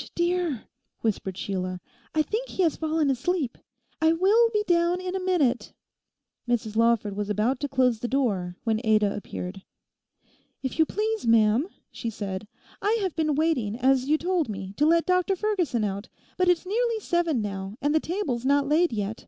[0.00, 0.62] 'Ssh, dear!'
[1.02, 1.78] whispered Sheila,
[2.14, 3.58] 'I think he has fallen asleep.
[4.00, 5.74] I will be down in a minute.'
[6.48, 9.60] Mrs Lawford was about to close the door when Ada appeared.
[10.62, 12.48] 'If you please, ma'am,' she said,
[12.80, 16.08] 'I have been waiting, as you told me, to let Dr Ferguson out,
[16.38, 19.26] but it's nearly seven now; and the table's not laid yet.